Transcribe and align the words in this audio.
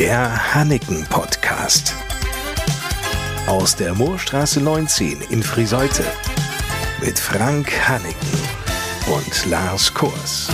Der 0.00 0.54
Hanneken 0.54 1.04
Podcast. 1.10 1.94
Aus 3.46 3.76
der 3.76 3.94
Moorstraße 3.94 4.58
19 4.62 5.20
in 5.28 5.42
Friseute. 5.42 6.04
Mit 7.04 7.18
Frank 7.18 7.70
Hanneken 7.86 8.38
und 9.14 9.50
Lars 9.50 9.92
Kurs. 9.92 10.48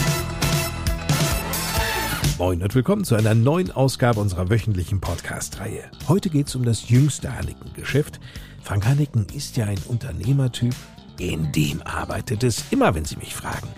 Moin 2.39 2.61
und 2.61 2.75
willkommen 2.75 3.05
zu 3.05 3.15
einer 3.15 3.37
neuen 3.37 3.71
Ausgabe 3.71 4.19
unserer 4.19 4.51
wöchentlichen 4.51 5.01
Podcast-Reihe. 5.01 5.93
Heute 6.09 6.29
geht 6.29 6.49
es 6.49 6.57
um 6.57 6.65
das 6.65 6.89
jüngste 6.89 7.33
Hanneken-Geschäft. 7.33 8.19
Frank 8.65 8.85
Hanneken 8.85 9.27
ist 9.33 9.57
ja 9.57 9.67
ein 9.67 9.79
Unternehmertyp. 9.87 10.75
In 11.21 11.53
dem 11.53 11.83
arbeitet 11.83 12.43
es 12.43 12.65
immer, 12.73 12.97
wenn 12.97 13.05
Sie 13.05 13.17
mich 13.17 13.37
fragen. 13.37 13.69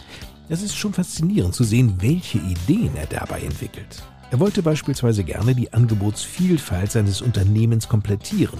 Es 0.49 0.63
ist 0.63 0.79
schon 0.79 0.95
faszinierend 0.95 1.55
zu 1.55 1.63
sehen, 1.63 1.97
welche 1.99 2.39
Ideen 2.39 2.97
er 2.97 3.05
dabei 3.05 3.43
entwickelt. 3.43 4.03
Er 4.31 4.41
wollte 4.41 4.63
beispielsweise 4.63 5.25
gerne 5.25 5.55
die 5.55 5.73
Angebotsvielfalt 5.73 6.93
seines 6.93 7.23
Unternehmens 7.23 7.89
komplettieren. 7.89 8.59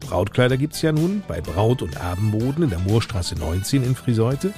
Brautkleider 0.00 0.56
gibt's 0.56 0.80
ja 0.80 0.92
nun 0.92 1.22
bei 1.28 1.42
Braut- 1.42 1.82
und 1.82 2.00
Abendmoden 2.00 2.64
in 2.64 2.70
der 2.70 2.78
Moorstraße 2.78 3.34
19 3.34 3.84
in 3.84 3.94
Friseute. 3.94 4.52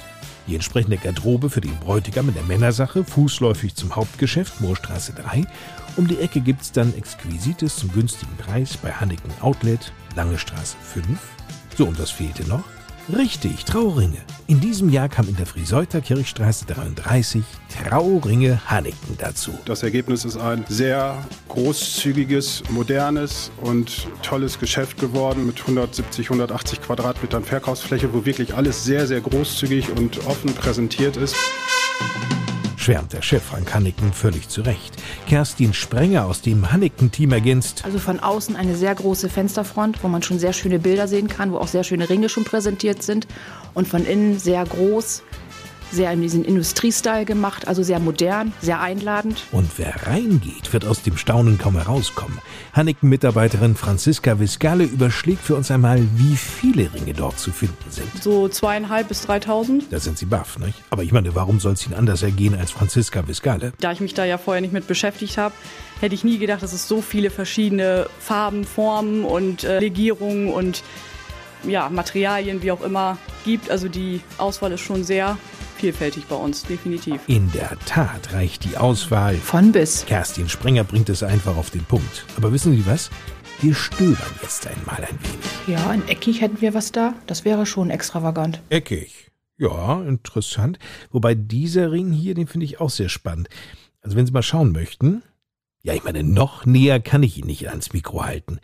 Die 0.47 0.55
entsprechende 0.55 0.97
Garderobe 0.97 1.49
für 1.49 1.59
den 1.59 1.75
Bräutigam 1.77 2.29
in 2.29 2.33
der 2.33 2.43
Männersache, 2.43 3.03
fußläufig 3.03 3.75
zum 3.75 3.93
Hauptgeschäft, 3.95 4.61
Moorstraße 4.61 5.13
3. 5.13 5.45
Um 5.97 6.07
die 6.07 6.19
Ecke 6.19 6.39
gibt's 6.39 6.71
dann 6.71 6.95
Exquisites 6.95 7.75
zum 7.75 7.91
günstigen 7.91 8.35
Preis 8.37 8.77
bei 8.77 8.91
Hanneken 8.91 9.31
Outlet, 9.41 9.91
Lange 10.15 10.37
Straße 10.37 10.77
5. 10.81 11.05
So, 11.77 11.87
und 11.87 11.99
was 11.99 12.11
fehlte 12.11 12.47
noch? 12.47 12.63
Richtig, 13.15 13.63
Trauringe. 13.63 14.17
In 14.47 14.59
diesem 14.59 14.89
Jahr 14.89 15.07
kam 15.07 15.29
in 15.29 15.37
der 15.37 15.45
Friseuter 15.45 16.01
Kirchstraße 16.01 16.65
33 16.65 17.41
Trauringe 17.69 18.59
Hanneken 18.65 19.17
dazu. 19.17 19.57
Das 19.63 19.81
Ergebnis 19.83 20.25
ist 20.25 20.35
ein 20.35 20.65
sehr 20.67 21.25
großzügiges, 21.47 22.63
modernes 22.69 23.49
und 23.61 24.07
tolles 24.23 24.59
Geschäft 24.59 24.99
geworden 24.99 25.45
mit 25.45 25.61
170, 25.61 26.25
180 26.27 26.81
Quadratmetern 26.81 27.45
Verkaufsfläche, 27.45 28.13
wo 28.13 28.25
wirklich 28.25 28.55
alles 28.55 28.83
sehr, 28.83 29.07
sehr 29.07 29.21
großzügig 29.21 29.89
und 29.91 30.25
offen 30.25 30.53
präsentiert 30.53 31.15
ist 31.15 31.35
schwärmt 32.87 33.11
der 33.11 33.21
Chef 33.21 33.43
Frank 33.43 33.73
Hanneken 33.73 34.13
völlig 34.13 34.47
zu 34.47 34.61
Recht. 34.61 34.93
Kerstin 35.27 35.73
Sprenger 35.73 36.25
aus 36.25 36.41
dem 36.41 36.71
Hanneken-Team 36.71 37.33
ergänzt. 37.33 37.83
Also 37.83 37.99
von 37.99 38.21
außen 38.21 38.55
eine 38.55 38.77
sehr 38.77 38.95
große 38.95 39.27
Fensterfront, 39.27 40.01
wo 40.05 40.07
man 40.07 40.23
schon 40.23 40.39
sehr 40.39 40.53
schöne 40.53 40.79
Bilder 40.79 41.09
sehen 41.09 41.27
kann, 41.27 41.51
wo 41.51 41.57
auch 41.57 41.67
sehr 41.67 41.83
schöne 41.83 42.09
Ringe 42.09 42.29
schon 42.29 42.45
präsentiert 42.45 43.03
sind. 43.03 43.27
Und 43.73 43.89
von 43.89 44.05
innen 44.05 44.39
sehr 44.39 44.63
groß, 44.63 45.23
sehr 45.91 46.11
in 46.11 46.21
diesen 46.21 46.43
Industriestyle 46.43 47.25
gemacht, 47.25 47.67
also 47.67 47.83
sehr 47.83 47.99
modern, 47.99 48.53
sehr 48.61 48.81
einladend. 48.81 49.43
Und 49.51 49.69
wer 49.77 50.07
reingeht, 50.07 50.73
wird 50.73 50.85
aus 50.85 51.01
dem 51.01 51.17
Staunen 51.17 51.57
kaum 51.57 51.75
herauskommen. 51.75 52.39
Hanneken-Mitarbeiterin 52.73 53.75
Franziska 53.75 54.39
Viscale 54.39 54.83
überschlägt 54.83 55.43
für 55.43 55.55
uns 55.55 55.71
einmal, 55.71 56.01
wie 56.15 56.35
viele 56.35 56.93
Ringe 56.93 57.13
dort 57.13 57.39
zu 57.39 57.51
finden 57.51 57.89
sind. 57.89 58.07
So 58.21 58.47
zweieinhalb 58.47 59.07
bis 59.07 59.21
dreitausend. 59.21 59.85
Da 59.89 59.99
sind 59.99 60.17
Sie 60.17 60.25
baff, 60.25 60.59
nicht? 60.59 60.81
Aber 60.89 61.03
ich 61.03 61.11
meine, 61.11 61.35
warum 61.35 61.59
soll 61.59 61.73
es 61.73 61.85
Ihnen 61.85 61.95
anders 61.95 62.23
ergehen 62.23 62.55
als 62.55 62.71
Franziska 62.71 63.27
Viscale? 63.27 63.73
Da 63.79 63.91
ich 63.91 63.99
mich 63.99 64.13
da 64.13 64.25
ja 64.25 64.37
vorher 64.37 64.61
nicht 64.61 64.73
mit 64.73 64.87
beschäftigt 64.87 65.37
habe, 65.37 65.53
hätte 66.01 66.15
ich 66.15 66.23
nie 66.23 66.37
gedacht, 66.37 66.61
dass 66.61 66.73
es 66.73 66.87
so 66.87 67.01
viele 67.01 67.29
verschiedene 67.29 68.07
Farben, 68.19 68.65
Formen 68.65 69.25
und 69.25 69.63
äh, 69.63 69.79
Legierungen 69.79 70.49
und 70.49 70.83
ja, 71.67 71.89
Materialien, 71.89 72.61
wie 72.63 72.71
auch 72.71 72.81
immer, 72.81 73.17
gibt. 73.45 73.69
Also 73.69 73.87
die 73.87 74.21
Auswahl 74.37 74.71
ist 74.71 74.81
schon 74.81 75.03
sehr 75.03 75.37
vielfältig 75.77 76.25
bei 76.25 76.35
uns, 76.35 76.63
definitiv. 76.63 77.21
In 77.27 77.51
der 77.51 77.77
Tat 77.85 78.33
reicht 78.33 78.63
die 78.63 78.77
Auswahl 78.77 79.35
von 79.35 79.71
bis. 79.71 80.05
Kerstin 80.05 80.49
Sprenger 80.49 80.83
bringt 80.83 81.09
es 81.09 81.23
einfach 81.23 81.55
auf 81.55 81.69
den 81.69 81.83
Punkt. 81.83 82.25
Aber 82.35 82.51
wissen 82.51 82.73
Sie 82.73 82.85
was? 82.85 83.09
Wir 83.59 83.73
stöbern 83.73 84.35
jetzt 84.41 84.67
einmal 84.67 84.97
ein 84.97 85.17
wenig. 85.23 85.45
Ja, 85.67 85.89
ein 85.89 86.07
eckig 86.07 86.41
hätten 86.41 86.61
wir 86.61 86.73
was 86.73 86.91
da. 86.91 87.15
Das 87.25 87.45
wäre 87.45 87.65
schon 87.65 87.89
extravagant. 87.89 88.61
Eckig. 88.69 89.31
Ja, 89.57 90.03
interessant. 90.03 90.77
Wobei 91.11 91.33
dieser 91.33 91.91
Ring 91.91 92.11
hier, 92.11 92.35
den 92.35 92.47
finde 92.47 92.65
ich 92.65 92.79
auch 92.79 92.91
sehr 92.91 93.09
spannend. 93.09 93.49
Also 94.01 94.15
wenn 94.15 94.27
Sie 94.27 94.31
mal 94.31 94.43
schauen 94.43 94.71
möchten. 94.71 95.23
Ja, 95.81 95.93
ich 95.93 96.03
meine, 96.03 96.23
noch 96.23 96.65
näher 96.65 96.99
kann 96.99 97.23
ich 97.23 97.37
ihn 97.37 97.47
nicht 97.47 97.69
ans 97.69 97.93
Mikro 97.93 98.23
halten. 98.23 98.59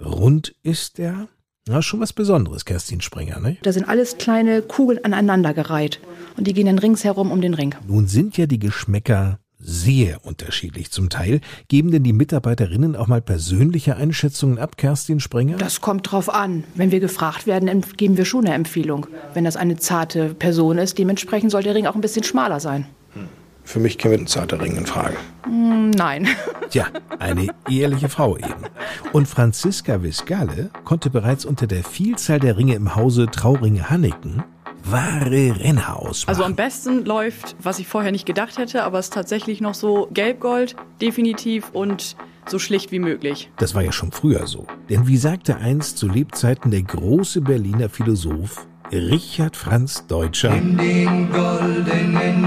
Rund 0.00 0.54
ist 0.62 0.98
er, 0.98 1.28
ja, 1.68 1.82
schon 1.82 2.00
was 2.00 2.12
Besonderes, 2.12 2.64
Kerstin 2.64 3.00
Springer, 3.00 3.40
ne? 3.40 3.56
Da 3.62 3.72
sind 3.72 3.88
alles 3.88 4.18
kleine 4.18 4.62
Kugeln 4.62 5.04
aneinandergereiht. 5.04 6.00
Und 6.36 6.46
die 6.46 6.54
gehen 6.54 6.66
dann 6.66 6.78
ringsherum 6.78 7.30
um 7.30 7.40
den 7.40 7.54
Ring. 7.54 7.74
Nun 7.86 8.06
sind 8.06 8.36
ja 8.36 8.46
die 8.46 8.58
Geschmäcker 8.58 9.38
sehr 9.60 10.24
unterschiedlich 10.24 10.90
zum 10.90 11.10
Teil. 11.10 11.40
Geben 11.66 11.90
denn 11.90 12.04
die 12.04 12.12
Mitarbeiterinnen 12.12 12.96
auch 12.96 13.08
mal 13.08 13.20
persönliche 13.20 13.96
Einschätzungen 13.96 14.58
ab, 14.58 14.76
Kerstin 14.76 15.20
Springer? 15.20 15.56
Das 15.56 15.80
kommt 15.80 16.10
drauf 16.10 16.32
an. 16.32 16.64
Wenn 16.74 16.90
wir 16.90 17.00
gefragt 17.00 17.46
werden, 17.46 17.84
geben 17.96 18.16
wir 18.16 18.24
schon 18.24 18.46
eine 18.46 18.54
Empfehlung. 18.54 19.06
Wenn 19.34 19.44
das 19.44 19.56
eine 19.56 19.76
zarte 19.76 20.34
Person 20.34 20.78
ist, 20.78 20.98
dementsprechend 20.98 21.50
soll 21.50 21.62
der 21.62 21.74
Ring 21.74 21.86
auch 21.86 21.94
ein 21.94 22.00
bisschen 22.00 22.24
schmaler 22.24 22.60
sein. 22.60 22.86
Hm. 23.14 23.28
Für 23.64 23.80
mich 23.80 23.98
käme 23.98 24.14
ein 24.14 24.26
zarter 24.26 24.60
Ring 24.60 24.76
in 24.76 24.86
Frage. 24.86 25.16
Mm, 25.46 25.90
nein. 25.90 26.28
Tja, 26.70 26.86
eine 27.18 27.48
ehrliche 27.70 28.08
Frau 28.08 28.36
eben. 28.36 28.64
Und 29.12 29.26
Franziska 29.26 30.02
Viscale 30.02 30.70
konnte 30.84 31.08
bereits 31.10 31.44
unter 31.44 31.66
der 31.66 31.82
Vielzahl 31.82 32.40
der 32.40 32.56
Ringe 32.56 32.74
im 32.74 32.94
Hause 32.94 33.26
Trauringe 33.26 33.88
Hanneken 33.88 34.44
wahre 34.84 35.58
Renner 35.60 35.96
ausmachen. 35.96 36.28
Also 36.28 36.44
am 36.44 36.54
besten 36.54 37.04
läuft, 37.04 37.56
was 37.62 37.78
ich 37.78 37.88
vorher 37.88 38.12
nicht 38.12 38.26
gedacht 38.26 38.58
hätte, 38.58 38.84
aber 38.84 38.98
es 38.98 39.06
ist 39.06 39.14
tatsächlich 39.14 39.60
noch 39.60 39.74
so 39.74 40.08
Gelbgold, 40.12 40.76
definitiv 41.00 41.70
und 41.72 42.16
so 42.46 42.58
schlicht 42.58 42.92
wie 42.92 42.98
möglich. 42.98 43.50
Das 43.58 43.74
war 43.74 43.82
ja 43.82 43.92
schon 43.92 44.12
früher 44.12 44.46
so. 44.46 44.66
Denn 44.88 45.06
wie 45.06 45.18
sagte 45.18 45.56
einst 45.56 45.98
zu 45.98 46.08
Lebzeiten 46.08 46.70
der 46.70 46.82
große 46.82 47.40
Berliner 47.40 47.88
Philosoph 47.88 48.66
Richard 48.90 49.54
Franz 49.54 50.06
Deutscher. 50.06 50.54
In 50.54 50.78
den 50.78 51.30
goldenen 51.30 52.37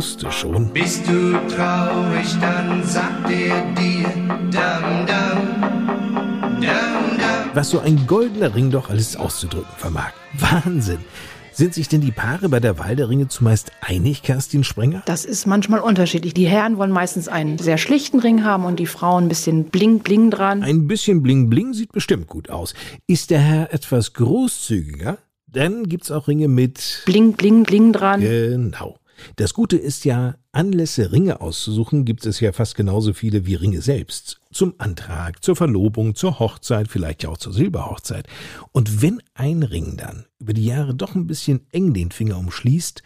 wusste 0.00 0.32
schon. 0.32 0.72
Bist 0.72 1.06
du 1.06 1.32
traurig, 1.54 2.34
dann 2.40 2.82
sagt 2.84 3.30
er 3.30 3.74
dir, 3.74 4.08
dam, 4.50 5.06
dam, 5.06 5.60
dam. 6.62 7.50
Was 7.52 7.68
so 7.68 7.80
ein 7.80 8.06
goldener 8.06 8.54
Ring 8.54 8.70
doch 8.70 8.88
alles 8.88 9.14
auszudrücken 9.14 9.74
vermag. 9.76 10.12
Wahnsinn. 10.32 11.00
Sind 11.52 11.74
sich 11.74 11.88
denn 11.88 12.00
die 12.00 12.12
Paare 12.12 12.48
bei 12.48 12.60
der 12.60 12.78
Wahl 12.78 12.96
der 12.96 13.10
Ringe 13.10 13.28
zumeist 13.28 13.72
einig, 13.82 14.22
Kerstin 14.22 14.64
Sprenger? 14.64 15.02
Das 15.04 15.26
ist 15.26 15.46
manchmal 15.46 15.80
unterschiedlich. 15.80 16.32
Die 16.32 16.48
Herren 16.48 16.78
wollen 16.78 16.92
meistens 16.92 17.28
einen 17.28 17.58
sehr 17.58 17.76
schlichten 17.76 18.20
Ring 18.20 18.42
haben 18.42 18.64
und 18.64 18.80
die 18.80 18.86
Frauen 18.86 19.24
ein 19.24 19.28
bisschen 19.28 19.66
Bling-Bling 19.66 20.30
dran. 20.30 20.62
Ein 20.62 20.86
bisschen 20.86 21.22
Bling-Bling 21.22 21.74
sieht 21.74 21.92
bestimmt 21.92 22.26
gut 22.26 22.48
aus. 22.48 22.72
Ist 23.06 23.28
der 23.28 23.40
Herr 23.40 23.74
etwas 23.74 24.14
großzügiger? 24.14 25.18
Dann 25.46 25.84
gibt's 25.84 26.10
auch 26.10 26.26
Ringe 26.26 26.48
mit 26.48 27.02
Bling-Bling-Bling 27.04 27.92
dran. 27.92 28.22
Genau. 28.22 28.99
Das 29.36 29.54
Gute 29.54 29.76
ist 29.76 30.04
ja, 30.04 30.36
Anlässe 30.52 31.12
Ringe 31.12 31.40
auszusuchen, 31.40 32.04
gibt 32.04 32.26
es 32.26 32.40
ja 32.40 32.52
fast 32.52 32.74
genauso 32.74 33.12
viele 33.12 33.46
wie 33.46 33.54
Ringe 33.54 33.82
selbst. 33.82 34.40
Zum 34.52 34.74
Antrag, 34.78 35.44
zur 35.44 35.56
Verlobung, 35.56 36.14
zur 36.14 36.38
Hochzeit, 36.38 36.88
vielleicht 36.88 37.22
ja 37.22 37.28
auch 37.28 37.38
zur 37.38 37.52
Silberhochzeit. 37.52 38.26
Und 38.72 39.02
wenn 39.02 39.22
ein 39.34 39.62
Ring 39.62 39.96
dann 39.96 40.26
über 40.38 40.52
die 40.52 40.66
Jahre 40.66 40.94
doch 40.94 41.14
ein 41.14 41.26
bisschen 41.26 41.66
eng 41.70 41.94
den 41.94 42.10
Finger 42.10 42.38
umschließt, 42.38 43.02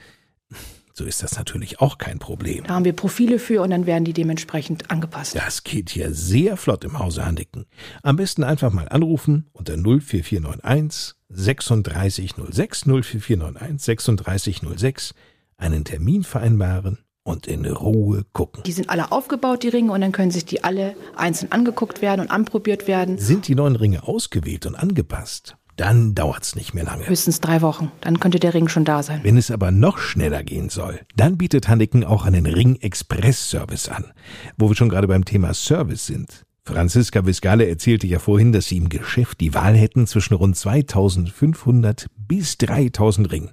so 0.97 1.05
ist 1.05 1.25
das 1.25 1.37
natürlich 1.37 1.81
auch 1.81 1.99
kein 1.99 2.21
Problem. 2.21 2.63
Da 2.69 2.75
haben 2.75 2.85
wir 2.85 2.93
Profile 2.93 3.41
für 3.41 3.63
und 3.63 3.71
dann 3.71 3.85
werden 3.85 4.05
die 4.05 4.13
dementsprechend 4.13 4.93
angepasst. 4.93 5.35
Das 5.35 5.65
geht 5.65 5.91
hier 5.91 6.15
sehr 6.15 6.57
flott 6.57 6.85
im 6.85 7.01
Hause 7.01 7.27
Handicken. 7.27 7.67
Am 8.05 8.15
besten 8.15 8.45
einfach 8.45 8.73
mal 8.73 8.89
anrufen 8.89 9.51
unter 9.53 9.75
04491 9.75 11.17
3606 11.31 12.85
04491 12.85 13.99
3606 14.17 15.15
einen 15.57 15.85
Termin 15.85 16.25
vereinbaren 16.25 16.99
und 17.25 17.47
in 17.47 17.65
Ruhe 17.67 18.25
gucken. 18.33 18.63
Die 18.65 18.73
sind 18.73 18.91
alle 18.91 19.11
aufgebaut, 19.11 19.63
die 19.63 19.69
Ringe, 19.69 19.93
und 19.93 20.01
dann 20.03 20.13
können 20.13 20.31
sich 20.31 20.45
die 20.45 20.63
alle 20.63 20.95
einzeln 21.17 21.51
angeguckt 21.51 22.03
werden 22.03 22.21
und 22.21 22.31
anprobiert 22.31 22.87
werden. 22.87 23.19
Sind 23.19 23.49
die 23.49 23.55
neuen 23.55 23.77
Ringe 23.77 24.07
ausgewählt 24.07 24.67
und 24.67 24.75
angepasst? 24.75 25.57
Dann 25.77 26.15
dauert's 26.15 26.55
nicht 26.55 26.73
mehr 26.73 26.85
lange. 26.85 27.09
Höchstens 27.09 27.41
drei 27.41 27.61
Wochen. 27.61 27.91
Dann 28.01 28.21
könnte 28.21 28.39
der 28.39 28.55
Ring 28.55 28.69
schon 28.69 28.85
da 28.85 29.03
sein. 29.03 29.21
Wenn 29.25 29.37
es 29.37 29.51
aber 29.51 29.73
noch 29.73 29.99
schneller 29.99 30.45
gehen 30.45 30.69
soll, 30.69 31.01
dann 31.17 31.37
bietet 31.37 31.69
Hanneken 31.69 32.05
auch 32.05 32.27
einen 32.27 32.47
Ring-Express-Service 32.47 33.89
an. 33.89 34.13
Wo 34.57 34.69
wir 34.69 34.77
schon 34.77 34.89
gerade 34.89 35.09
beim 35.09 35.25
Thema 35.25 35.53
Service 35.53 36.07
sind. 36.07 36.45
Franziska 36.65 37.27
Viscale 37.27 37.69
erzählte 37.69 38.07
ja 38.07 38.21
vorhin, 38.21 38.53
dass 38.53 38.67
sie 38.67 38.77
im 38.77 38.89
Geschäft 38.89 39.41
die 39.41 39.53
Wahl 39.53 39.75
hätten 39.75 40.07
zwischen 40.07 40.35
rund 40.35 40.57
2500 40.57 42.07
bis 42.17 42.57
3000 42.59 43.33
Ringen. 43.33 43.51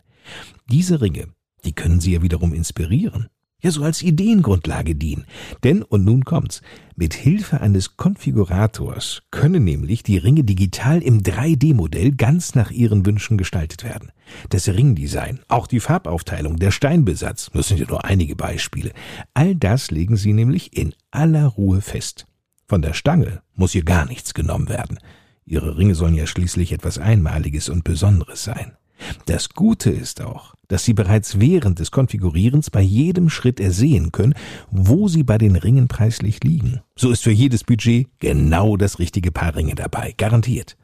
Diese 0.69 1.01
Ringe 1.01 1.27
die 1.65 1.73
können 1.73 1.99
Sie 1.99 2.13
ja 2.13 2.21
wiederum 2.21 2.53
inspirieren. 2.53 3.27
ja 3.63 3.71
so 3.71 3.83
als 3.83 4.01
Ideengrundlage 4.01 4.95
dienen. 4.95 5.25
Denn, 5.63 5.83
und 5.83 6.03
nun 6.03 6.25
kommt's, 6.25 6.61
mit 6.95 7.13
Hilfe 7.13 7.61
eines 7.61 7.95
Konfigurators 7.95 9.21
können 9.31 9.63
nämlich 9.63 10.03
die 10.03 10.17
Ringe 10.17 10.43
digital 10.43 11.01
im 11.01 11.21
3D-Modell 11.21 12.11
ganz 12.11 12.55
nach 12.55 12.71
ihren 12.71 13.05
Wünschen 13.05 13.37
gestaltet 13.37 13.83
werden. 13.83 14.11
Das 14.49 14.67
Ringdesign, 14.67 15.41
auch 15.47 15.67
die 15.67 15.79
Farbaufteilung, 15.79 16.57
der 16.57 16.71
Steinbesatz, 16.71 17.51
das 17.53 17.67
sind 17.67 17.79
ja 17.79 17.87
nur 17.87 18.05
einige 18.05 18.35
Beispiele, 18.35 18.91
all 19.33 19.55
das 19.55 19.91
legen 19.91 20.17
sie 20.17 20.33
nämlich 20.33 20.75
in 20.75 20.93
aller 21.11 21.45
Ruhe 21.45 21.81
fest. 21.81 22.25
Von 22.67 22.81
der 22.81 22.93
Stange 22.93 23.41
muss 23.53 23.73
hier 23.73 23.83
gar 23.83 24.05
nichts 24.05 24.33
genommen 24.33 24.69
werden. 24.69 24.97
Ihre 25.45 25.77
Ringe 25.77 25.95
sollen 25.95 26.15
ja 26.15 26.25
schließlich 26.25 26.71
etwas 26.71 26.97
Einmaliges 26.97 27.67
und 27.67 27.83
Besonderes 27.83 28.43
sein. 28.43 28.77
Das 29.25 29.49
Gute 29.49 29.89
ist 29.89 30.21
auch, 30.21 30.53
dass 30.67 30.85
Sie 30.85 30.93
bereits 30.93 31.39
während 31.39 31.79
des 31.79 31.91
Konfigurierens 31.91 32.69
bei 32.69 32.81
jedem 32.81 33.29
Schritt 33.29 33.59
ersehen 33.59 34.11
können, 34.11 34.33
wo 34.69 35.07
Sie 35.07 35.23
bei 35.23 35.37
den 35.37 35.55
Ringen 35.55 35.87
preislich 35.87 36.43
liegen. 36.43 36.81
So 36.95 37.11
ist 37.11 37.23
für 37.23 37.31
jedes 37.31 37.63
Budget 37.63 38.07
genau 38.19 38.77
das 38.77 38.99
richtige 38.99 39.31
Paar 39.31 39.55
Ringe 39.55 39.75
dabei, 39.75 40.13
garantiert. 40.17 40.77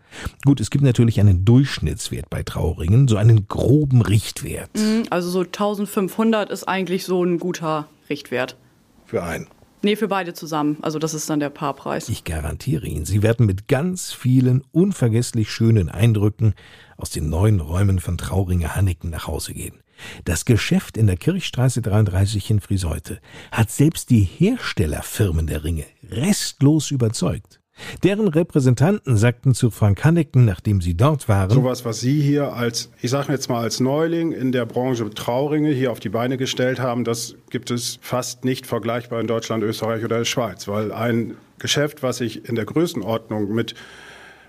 Gut, 0.46 0.62
es 0.62 0.70
gibt 0.70 0.84
natürlich 0.84 1.20
einen 1.20 1.46
Durchschnittswert 1.46 2.30
bei 2.30 2.44
Trauringen, 2.44 3.08
so 3.08 3.18
einen 3.18 3.48
groben 3.48 4.02
Richtwert. 4.02 4.70
Mhm, 4.76 5.04
also 5.10 5.30
so 5.30 5.42
1500 5.42 6.50
ist 6.50 6.68
eigentlich 6.68 7.06
so 7.06 7.24
ein 7.24 7.40
guter 7.40 7.88
Richtwert. 8.10 8.58
Für 9.06 9.24
einen. 9.24 9.48
Nee, 9.88 9.96
für 9.96 10.10
beide 10.10 10.34
zusammen. 10.34 10.80
Also 10.82 11.00
das 11.00 11.14
ist 11.14 11.30
dann 11.30 11.40
der 11.40 11.50
Paarpreis. 11.50 12.10
Ich 12.10 12.26
garantiere 12.26 12.86
Ihnen, 12.86 13.06
Sie 13.06 13.24
werden 13.24 13.46
mit 13.46 13.70
ganz 13.70 14.12
vielen 14.12 14.66
unvergesslich 14.74 15.50
schönen 15.50 15.88
Eindrücken 15.88 16.56
aus 16.98 17.10
den 17.10 17.30
neuen 17.30 17.62
Räumen 17.62 18.02
von 18.02 18.18
Trauringe 18.18 18.76
Hanniken 18.76 19.12
nach 19.12 19.28
Hause 19.28 19.54
gehen. 19.54 19.82
Das 20.26 20.44
Geschäft 20.44 20.98
in 20.98 21.08
der 21.08 21.16
Kirchstraße 21.16 21.82
33 21.82 22.50
in 22.52 22.60
Friseute 22.60 23.22
hat 23.50 23.72
selbst 23.72 24.10
die 24.10 24.24
Herstellerfirmen 24.24 25.48
der 25.48 25.64
Ringe 25.64 25.86
restlos 26.04 26.92
überzeugt. 26.92 27.57
Deren 28.04 28.28
Repräsentanten 28.28 29.18
sagten 29.18 29.54
zu 29.54 29.70
Frank 29.72 30.04
Hanneken, 30.04 30.46
nachdem 30.46 30.82
sie 30.82 30.96
dort 30.96 31.30
waren, 31.30 31.50
sowas, 31.50 31.86
was 31.86 32.00
Sie 32.00 32.22
hier 32.22 32.54
als, 32.54 32.92
ich 33.02 33.12
sage 33.12 33.32
jetzt 33.32 33.50
mal 33.50 33.62
als 33.62 33.80
Neuling 33.80 34.32
in 34.32 34.52
der 34.52 34.66
Branche 34.66 35.10
Trauringe 35.10 35.72
hier 35.72 35.92
auf 35.92 36.00
die 36.00 36.10
Beine 36.10 36.38
gestellt 36.38 36.80
haben, 36.80 37.04
das 37.04 37.36
gibt 37.50 37.72
es 37.72 38.00
fast 38.02 38.46
nicht 38.46 38.68
vergleichbar 38.68 39.20
in 39.22 39.28
Deutschland, 39.28 39.64
Österreich 39.64 40.04
oder 40.04 40.20
der 40.20 40.26
Schweiz, 40.26 40.68
weil 40.68 40.92
ein 40.92 41.36
Geschäft, 41.60 42.04
was 42.04 42.18
sich 42.18 42.48
in 42.48 42.56
der 42.56 42.66
Größenordnung 42.66 43.54
mit 43.54 43.74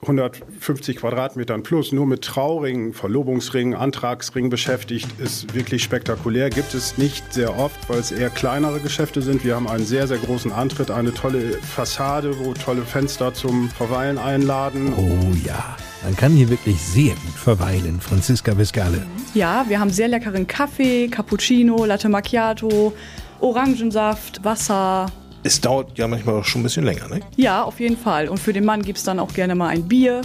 150 0.02 0.96
Quadratmetern 0.96 1.62
plus 1.62 1.92
nur 1.92 2.06
mit 2.06 2.22
Trauringen, 2.22 2.92
Verlobungsringen, 2.92 3.74
Antragsringen 3.74 4.50
beschäftigt, 4.50 5.08
ist 5.20 5.54
wirklich 5.54 5.82
spektakulär. 5.82 6.50
Gibt 6.50 6.74
es 6.74 6.98
nicht 6.98 7.32
sehr 7.32 7.58
oft, 7.58 7.88
weil 7.88 7.98
es 7.98 8.12
eher 8.12 8.30
kleinere 8.30 8.80
Geschäfte 8.80 9.22
sind. 9.22 9.44
Wir 9.44 9.56
haben 9.56 9.68
einen 9.68 9.84
sehr, 9.84 10.06
sehr 10.06 10.18
großen 10.18 10.52
Antritt, 10.52 10.90
eine 10.90 11.12
tolle 11.12 11.52
Fassade, 11.54 12.38
wo 12.38 12.54
tolle 12.54 12.82
Fenster 12.82 13.34
zum 13.34 13.68
Verweilen 13.70 14.18
einladen. 14.18 14.92
Oh 14.96 15.34
ja, 15.44 15.76
man 16.04 16.16
kann 16.16 16.32
hier 16.32 16.48
wirklich 16.48 16.80
sehr 16.80 17.14
gut 17.14 17.34
verweilen, 17.34 18.00
Franziska 18.00 18.56
Vescale. 18.56 19.04
Ja, 19.34 19.64
wir 19.68 19.80
haben 19.80 19.90
sehr 19.90 20.08
leckeren 20.08 20.46
Kaffee, 20.46 21.08
Cappuccino, 21.08 21.84
Latte 21.84 22.08
Macchiato, 22.08 22.92
Orangensaft, 23.40 24.44
Wasser, 24.44 25.06
es 25.48 25.62
dauert 25.62 25.96
ja 25.96 26.06
manchmal 26.06 26.34
auch 26.34 26.44
schon 26.44 26.60
ein 26.60 26.64
bisschen 26.64 26.84
länger, 26.84 27.08
ne? 27.08 27.20
Ja, 27.36 27.62
auf 27.62 27.80
jeden 27.80 27.96
Fall. 27.96 28.28
Und 28.28 28.38
für 28.38 28.52
den 28.52 28.66
Mann 28.66 28.82
gibt 28.82 28.98
es 28.98 29.04
dann 29.04 29.18
auch 29.18 29.32
gerne 29.32 29.54
mal 29.54 29.68
ein 29.68 29.88
Bier 29.88 30.20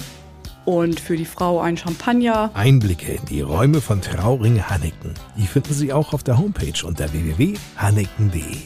und 0.65 0.99
für 0.99 1.15
die 1.15 1.23
Frau 1.23 1.61
ein 1.61 1.77
Champagner. 1.77 2.51
Einblicke 2.53 3.13
in 3.13 3.25
die 3.29 3.39
Räume 3.39 3.79
von 3.79 4.01
Trauring 4.01 4.61
Hanneken. 4.61 5.13
Die 5.37 5.47
finden 5.47 5.73
Sie 5.73 5.93
auch 5.93 6.11
auf 6.11 6.23
der 6.23 6.37
Homepage 6.37 6.73
unter 6.85 7.11
www.hanneken.de. 7.13 8.57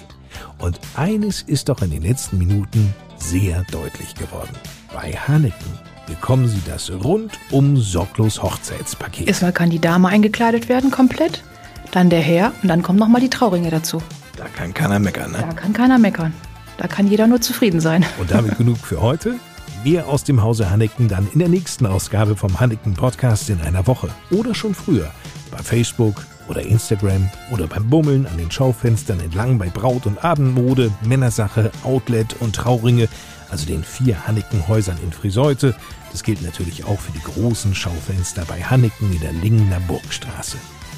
Und 0.58 0.80
eines 0.96 1.44
ist 1.44 1.70
doch 1.70 1.84
in 1.84 1.92
den 1.92 2.02
letzten 2.02 2.40
Minuten 2.40 2.92
sehr 3.18 3.64
deutlich 3.72 4.16
geworden. 4.16 4.56
Bei 4.92 5.12
Hanneken 5.12 5.78
bekommen 6.08 6.48
Sie 6.48 6.62
das 6.66 6.92
rundum 6.92 7.78
sorglos 7.78 8.42
Hochzeitspaket. 8.42 9.28
Erstmal 9.28 9.54
kann 9.54 9.70
die 9.70 9.80
Dame 9.80 10.08
eingekleidet 10.08 10.70
werden 10.70 10.90
komplett, 10.90 11.44
dann 11.92 12.10
der 12.10 12.22
Herr 12.22 12.52
und 12.64 12.70
dann 12.70 12.82
kommen 12.82 12.98
nochmal 12.98 13.22
die 13.22 13.30
Trauringe 13.30 13.70
dazu. 13.70 14.02
Da 14.38 14.46
kann 14.56 14.74
keiner 14.74 15.00
meckern, 15.00 15.32
ne? 15.32 15.40
Da 15.40 15.54
kann 15.54 15.74
keiner 15.74 15.98
meckern. 15.98 16.34
Da 16.78 16.88
kann 16.88 17.08
jeder 17.08 17.28
nur 17.28 17.42
zufrieden 17.42 17.80
sein. 17.80 18.06
Und 18.20 18.32
damit 18.32 18.58
genug 18.58 18.78
für 18.78 19.02
heute. 19.02 19.36
Mehr 19.84 20.08
aus 20.08 20.24
dem 20.24 20.42
Hause 20.42 20.70
Hanneken 20.70 21.08
dann 21.08 21.28
in 21.32 21.40
der 21.40 21.50
nächsten 21.50 21.86
Ausgabe 21.86 22.36
vom 22.36 22.60
Hanneken 22.60 22.94
Podcast 22.94 23.50
in 23.50 23.62
einer 23.62 23.88
Woche. 23.88 24.10
Oder 24.32 24.54
schon 24.54 24.74
früher. 24.74 25.12
Bei 25.52 25.60
Facebook 25.60 26.26
oder 26.48 26.62
Instagram 26.62 27.30
oder 27.52 27.68
beim 27.68 27.90
Bummeln 27.90 28.26
an 28.26 28.38
den 28.38 28.52
Schaufenstern 28.52 29.20
entlang 29.20 29.58
bei 29.58 29.70
Braut- 29.70 30.06
und 30.06 30.24
Abendmode, 30.24 30.92
Männersache, 31.04 31.72
Outlet 31.84 32.36
und 32.40 32.56
Trauringe, 32.56 33.08
also 33.50 33.66
den 33.66 33.84
vier 33.84 34.28
Hanneken-Häusern 34.28 34.98
in 35.04 35.12
Friseute. 35.12 35.76
Das 36.12 36.24
gilt 36.24 36.42
natürlich 36.42 36.86
auch 36.86 37.00
für 37.00 37.12
die 37.12 37.24
großen 37.24 37.76
Schaufenster 37.76 38.46
bei 38.46 38.62
Hanneken 38.62 39.12
in 39.12 39.20
der 39.20 39.34
Lingener 39.34 39.80
Burgstraße. 39.82 40.58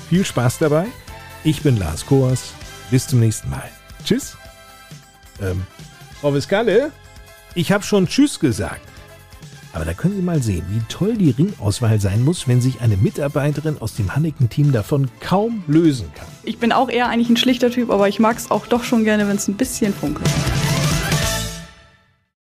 Viel 0.10 0.26
Spaß 0.26 0.60
dabei. 0.60 0.86
Ich 1.44 1.62
bin 1.62 1.78
Lars 1.78 2.06
Koers. 2.06 2.54
Bis 2.92 3.08
zum 3.08 3.20
nächsten 3.20 3.50
Mal. 3.50 3.70
Tschüss. 4.04 4.36
Ähm, 5.42 5.64
Frau 6.20 6.34
Viscale, 6.34 6.92
ich 7.56 7.72
habe 7.72 7.84
schon 7.84 8.08
Tschüss 8.08 8.40
gesagt. 8.40 8.82
Aber 9.72 9.86
da 9.86 9.94
können 9.94 10.16
Sie 10.16 10.22
mal 10.22 10.42
sehen, 10.42 10.66
wie 10.70 10.82
toll 10.90 11.16
die 11.16 11.30
Ringauswahl 11.30 12.00
sein 12.00 12.24
muss, 12.24 12.48
wenn 12.48 12.60
sich 12.60 12.82
eine 12.82 12.98
Mitarbeiterin 12.98 13.78
aus 13.80 13.94
dem 13.94 14.16
Hanneken-Team 14.16 14.72
davon 14.72 15.10
kaum 15.20 15.64
lösen 15.68 16.12
kann. 16.16 16.28
Ich 16.44 16.58
bin 16.58 16.72
auch 16.72 16.90
eher 16.90 17.08
eigentlich 17.08 17.30
ein 17.30 17.38
schlichter 17.38 17.70
Typ, 17.70 17.92
aber 17.92 18.08
ich 18.08 18.20
mag 18.20 18.38
es 18.38 18.50
auch 18.50 18.66
doch 18.66 18.84
schon 18.84 19.04
gerne, 19.04 19.28
wenn 19.28 19.36
es 19.36 19.48
ein 19.48 19.56
bisschen 19.56 19.94
funkelt. 19.94 20.30